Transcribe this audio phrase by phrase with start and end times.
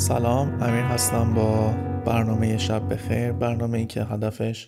[0.00, 1.74] سلام امیر هستم با
[2.04, 3.32] برنامه شب بخیر.
[3.32, 4.66] برنامه ای که هدفش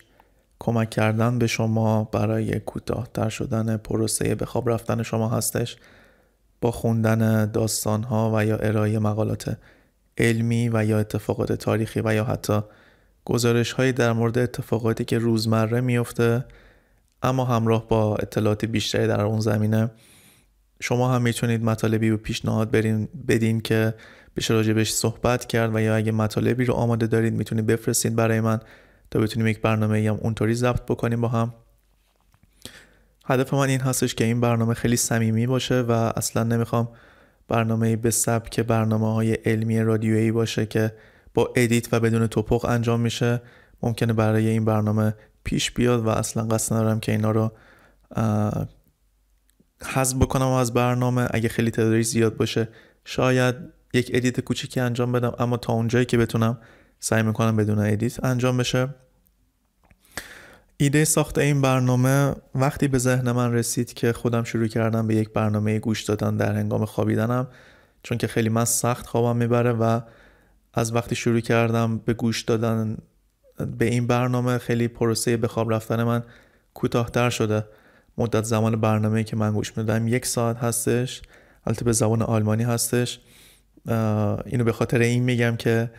[0.58, 5.76] کمک کردن به شما برای کوتاهتر شدن پروسه به خواب رفتن شما هستش.
[6.60, 9.56] با خوندن داستان ها و یا ارائه مقالات
[10.18, 12.60] علمی و یا اتفاقات تاریخی و یا حتی
[13.24, 16.44] گزارش هایی در مورد اتفاقاتی که روزمره میفته
[17.22, 19.90] اما همراه با اطلاعات بیشتری در اون زمینه
[20.80, 22.70] شما هم می‌تونید مطالبی رو پیشنهاد
[23.28, 23.94] بدین که
[24.36, 28.60] بشه راجبش صحبت کرد و یا اگه مطالبی رو آماده دارید می‌تونید بفرستید برای من
[29.10, 31.54] تا بتونیم یک برنامه هم اونطوری ضبط بکنیم با هم.
[33.26, 36.88] هدف من این هستش که این برنامه خیلی صمیمی باشه و اصلا نمی‌خوام
[37.48, 40.92] برنامه به سبک برنامه های علمی رادیویی باشه که
[41.34, 43.42] با ادیت و بدون توپق انجام میشه.
[43.82, 47.52] ممکنه برای این برنامه پیش بیاد و اصلا قصد ندارم که اینا رو
[49.84, 51.28] حذف بکنم از برنامه.
[51.30, 52.68] اگه خیلی تعدادش زیاد باشه
[53.04, 53.54] شاید
[53.92, 56.58] یک edit کوچیکی انجام بدم اما تا اونجایی که بتونم
[57.00, 58.88] سعی می‌کنم بدون edit انجام بشه.
[60.76, 65.32] ایده ساخت این برنامه وقتی به ذهن من رسید که خودم شروع کردم به یک
[65.32, 67.48] برنامه گوش دادن در هنگام خوابیدنم
[68.02, 70.00] چون که خیلی من سخت خوابم می‌بره و
[70.74, 72.96] از وقتی شروع کردم به گوش دادن
[73.78, 76.22] به این برنامه خیلی پروسه به خواب رفتن من
[76.74, 77.64] کوتاهتر شده.
[78.18, 81.22] مدت زمان برنامه که من گوش میدم یک ساعت هستش
[81.66, 83.20] البته به زبان آلمانی هستش.
[84.46, 85.90] اینو به خاطر این میگم که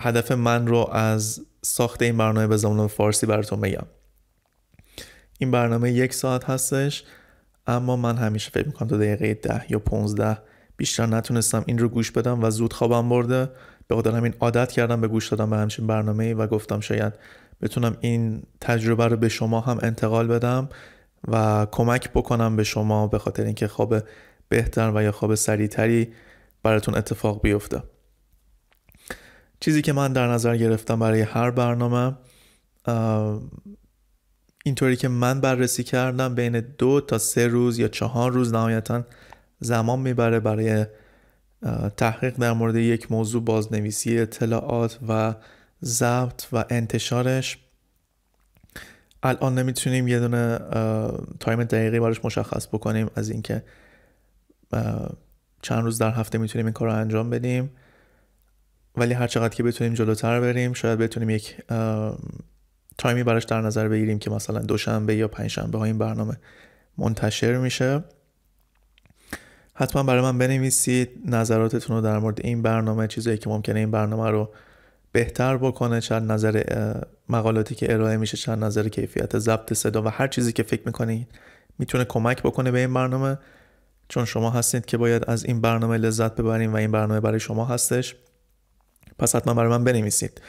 [0.00, 3.86] هدف من رو از ساخت این برنامه به زبان فارسی براتون میگم.
[5.38, 7.04] این برنامه یک ساعت هستش
[7.66, 10.38] اما من همیشه فکر می‌کنم تا دقیقه ده یا پونزده
[10.76, 13.50] بیشتر نتونستم این رو گوش بدم و زود خوابم برده.
[13.88, 17.12] به خاطر همین عادت کردم به گوش دادم به همچین برنامه و گفتم شاید
[17.62, 20.68] بتونم این تجربه رو به شما هم انتقال بدم
[21.28, 23.94] و کمک بکنم به شما به خاطر اینکه خواب
[24.48, 26.12] بهتر و یا خواب سریعتری
[26.62, 27.82] براتون اتفاق بیفته.
[29.60, 32.16] چیزی که من در نظر گرفتم برای هر برنامه
[34.64, 39.04] اینطوری که من بررسی کردم بین دو تا سه روز یا چهار روز نهایتا
[39.60, 40.86] زمان می‌بره برای
[41.96, 45.34] تحقیق در مورد یک موضوع بازنویسی اطلاعات و
[45.84, 47.58] ضبط و انتشارش.
[49.22, 50.58] الان نمی‌تونیم یه دونه
[51.40, 53.62] تایم دقیقی براش مشخص بکنیم از اینکه
[55.62, 57.70] چند روز در هفته می‌تونیم این کار رو انجام بدیم.
[58.96, 61.56] ولی هر چقدر که بتونیم جلوتر بریم شاید بتونیم یک
[62.98, 66.36] تایمی براش در نظر بگیریم که مثلا دوشنبه یا پنجشنبه ها این برنامه
[66.98, 68.04] منتشر میشه.
[69.74, 74.30] حتما برای من بنویسید نظراتتون رو در مورد این برنامه چیزایی که ممکنه این برنامه
[74.30, 74.50] رو
[75.12, 76.62] بهتر بکنه چند نظر
[77.28, 81.28] مقالاتی که ارائه میشه چند نظر کیفیت ضبط صدا و هر چیزی که فکر می‌کنید
[81.78, 83.38] می‌تونه کمک بکنه به این برنامه.
[84.08, 87.64] چون شما هستید که باید از این برنامه لذت ببریم و این برنامه برای شما
[87.64, 88.16] هستش
[89.18, 90.40] پس حتما برای من بنویسید.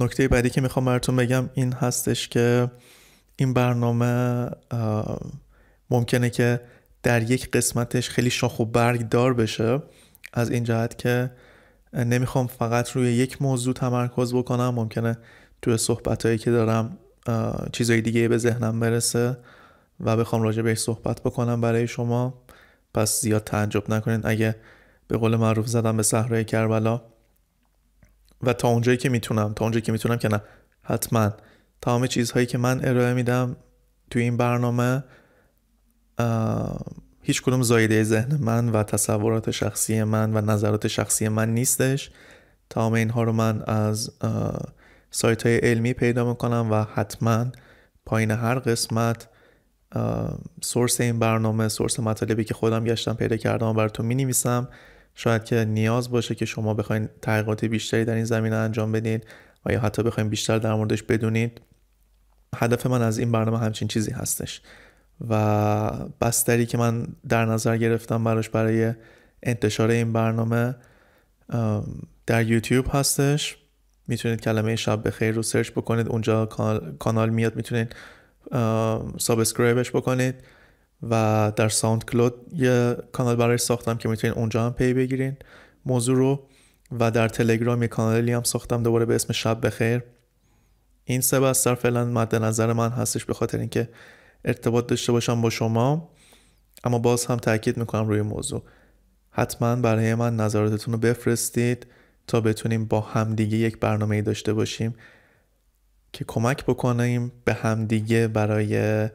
[0.00, 2.70] نکته بعدی که می‌خوام براتون بگم این هستش که
[3.36, 4.48] این برنامه
[5.90, 6.60] ممکنه که
[7.02, 9.82] در یک قسمتش خیلی شاخ و برگ دار بشه
[10.32, 11.30] از این جهت که
[11.92, 15.18] نمی‌خوام فقط روی یک موضوع تمرکز بکنم ممکنه
[15.62, 16.98] توی صحبت هایی که دارم
[17.72, 19.36] چیزای دیگه به ذهنم برسه.
[20.02, 22.44] و بخوام راجع بهش صحبت بکنم برای شما.
[22.94, 24.56] پس زیاد تعجب نکنید اگه
[25.08, 27.02] به قول معروف زدم به صحرای کربلا.
[28.42, 30.42] و تا اونجایی که می‌تونم تا اونجایی که می‌تونم که نه.
[30.82, 31.30] حتما.
[31.80, 33.56] تمام چیزهایی که من ارائه میدم
[34.10, 35.04] توی این برنامه
[37.22, 42.10] هیچ کدوم زایده ذهن من و تصورات شخصی من و نظرات شخصی من نیستش.
[42.70, 44.10] تمام اینها رو من از
[45.10, 47.46] سایت های علمی پیدا می‌کنم و حتما
[48.06, 49.28] پایین هر قسمت
[50.62, 54.68] سورس این برنامه سورس مطالبی که خودم گشتم پیدا کردم براتون می نویسم
[55.14, 59.20] شاید که نیاز باشه که شما بخواین تحقیقات بیشتری در این زمینه انجام بدین
[59.66, 61.60] و یا حتی بخواین بیشتر در موردش بدونید.
[62.56, 64.62] هدف من از این برنامه همچین چیزی هستش
[65.28, 65.90] و
[66.20, 68.92] بستری که من در نظر گرفتم براش برای
[69.42, 70.74] انتشار این برنامه
[72.26, 73.56] در یوتیوب هستش.
[74.08, 76.08] می‌تونید کلمه شب بخیر رو search بکنید.
[76.08, 76.46] اونجا
[76.98, 77.94] کانال میاد می‌تونید
[79.18, 80.34] subscribe ش بکنید
[81.10, 85.36] و در SoundCloud یه کانال برای ساختم که می‌تونید اونجا هم پی بگیرین
[85.86, 86.46] موضوع رو
[87.00, 90.02] و در تلگرام یه کانالی هم ساختم دوباره به اسم شب بخیر.
[91.04, 93.88] این سه بستر فعلا مد نظر من هستش به خاطر اینکه
[94.44, 96.10] ارتباط داشته باشم با شما
[96.84, 98.62] اما باز هم تاکید می‌کنم روی موضوع.
[99.30, 101.86] حتما برای من نظراتتون رو بفرستید
[102.26, 104.94] تا بتونیم با همدیگه یک برنامه داشته باشیم.
[106.12, 109.08] که کمک بکنیم به همدیگه برای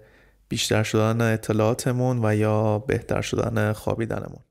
[0.49, 4.46] بیشتر شدن اطلاعاتمون و یا بهتر شدن خوابیدنمون.